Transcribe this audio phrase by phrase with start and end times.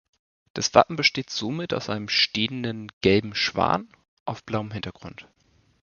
[0.55, 3.87] Das Wappen besteht somit aus einen stehenden, gelben Schwan
[4.25, 5.27] auf blauem Hintergrund.